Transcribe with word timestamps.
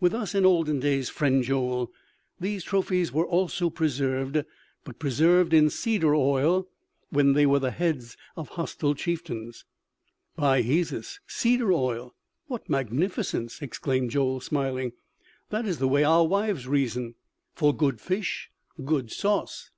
"With 0.00 0.12
us, 0.12 0.34
in 0.34 0.44
olden 0.44 0.80
days, 0.80 1.08
friend 1.08 1.44
Joel, 1.44 1.92
these 2.40 2.64
trophies 2.64 3.12
were 3.12 3.24
also 3.28 3.70
preserved, 3.70 4.44
but 4.82 4.98
preserved 4.98 5.54
in 5.54 5.70
cedar 5.70 6.16
oil 6.16 6.68
when 7.10 7.32
they 7.34 7.46
were 7.46 7.60
the 7.60 7.70
heads 7.70 8.16
of 8.36 8.50
a 8.50 8.54
hostile 8.54 8.96
chieftain." 8.96 9.52
"By 10.34 10.62
Hesus! 10.64 11.20
Cedar 11.28 11.70
oil!... 11.70 12.16
What 12.48 12.68
magnificence!" 12.68 13.56
exclaimed 13.62 14.10
Joel 14.10 14.40
smiling. 14.40 14.94
"That 15.50 15.64
is 15.64 15.78
the 15.78 15.86
way 15.86 16.02
our 16.02 16.26
wives 16.26 16.66
reason: 16.66 17.14
'for 17.54 17.72
good 17.72 18.00
fish, 18.00 18.50
good 18.84 19.12
sauce.'" 19.12 19.70